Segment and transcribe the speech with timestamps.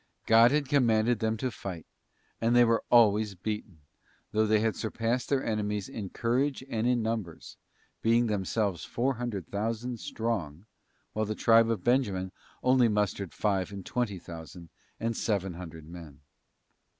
[0.25, 1.85] God had com manded them to fight,
[2.41, 3.81] and they were always beaten,
[4.31, 7.55] though they surpassed their enemies in courage and in numbers—
[8.01, 10.65] being themselves four hundred thousand strong,
[11.13, 12.31] while the tribe of Benjamin
[12.63, 14.69] only mustered five and twenty thousand
[14.99, 16.21] and seven hundred men.